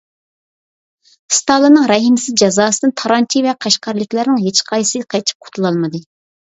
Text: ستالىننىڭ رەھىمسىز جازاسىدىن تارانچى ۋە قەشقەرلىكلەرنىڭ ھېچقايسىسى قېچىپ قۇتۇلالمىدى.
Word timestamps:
ستالىننىڭ 1.39 1.85
رەھىمسىز 1.91 2.39
جازاسىدىن 2.43 2.95
تارانچى 3.03 3.45
ۋە 3.49 3.55
قەشقەرلىكلەرنىڭ 3.67 4.43
ھېچقايسىسى 4.49 5.07
قېچىپ 5.15 5.41
قۇتۇلالمىدى. 5.51 6.07